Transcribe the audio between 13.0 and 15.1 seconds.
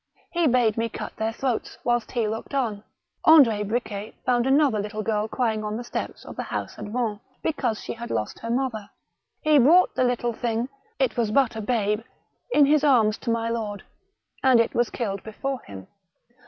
to my lord, and it was